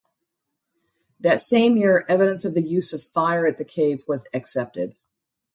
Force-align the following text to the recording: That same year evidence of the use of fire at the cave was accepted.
That 1.19 1.41
same 1.41 1.77
year 1.77 2.05
evidence 2.09 2.43
of 2.43 2.55
the 2.55 2.63
use 2.63 2.91
of 2.91 3.03
fire 3.03 3.45
at 3.45 3.59
the 3.59 3.63
cave 3.63 4.03
was 4.07 4.25
accepted. 4.33 4.95